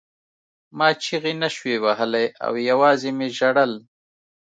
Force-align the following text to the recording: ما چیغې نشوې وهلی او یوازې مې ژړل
ما 0.77 0.87
چیغې 1.03 1.33
نشوې 1.41 1.75
وهلی 1.83 2.25
او 2.45 2.53
یوازې 2.69 3.09
مې 3.17 3.27
ژړل 3.37 3.73